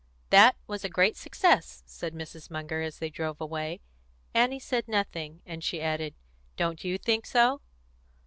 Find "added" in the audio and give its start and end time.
5.79-6.15